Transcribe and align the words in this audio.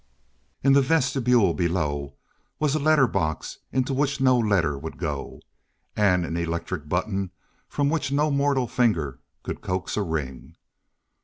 In 0.63 0.73
the 0.73 0.81
vestibule 0.81 1.53
below 1.53 2.15
was 2.57 2.73
a 2.73 2.79
letter 2.79 3.05
box 3.05 3.59
into 3.71 3.93
which 3.93 4.19
no 4.19 4.35
letter 4.35 4.75
would 4.75 4.97
go, 4.97 5.41
and 5.95 6.25
an 6.25 6.37
electric 6.37 6.89
button 6.89 7.29
from 7.69 7.87
which 7.87 8.11
no 8.11 8.31
mortal 8.31 8.67
finger 8.67 9.19
could 9.43 9.61
coax 9.61 9.95
a 9.97 10.01
ring. 10.01 10.55